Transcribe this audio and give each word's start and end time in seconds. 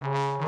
you 0.00 0.38